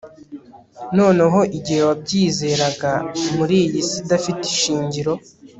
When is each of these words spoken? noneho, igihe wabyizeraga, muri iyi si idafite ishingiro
noneho, 0.97 1.39
igihe 1.57 1.81
wabyizeraga, 1.87 2.91
muri 3.35 3.57
iyi 3.65 3.81
si 3.89 3.95
idafite 4.01 4.41
ishingiro 4.53 5.13